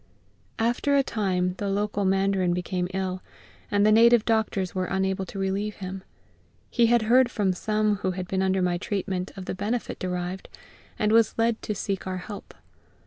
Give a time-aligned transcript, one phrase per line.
[0.57, 3.21] After a time the local mandarin became ill,
[3.69, 6.01] and the native doctors were unable to relieve him.
[6.71, 10.49] He had heard from some who had been under my treatment of the benefit derived,
[10.97, 12.55] and was led to seek our help.